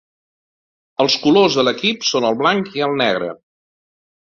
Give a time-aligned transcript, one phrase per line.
[1.05, 3.31] Els colors de l'equip són el blanc i el negre.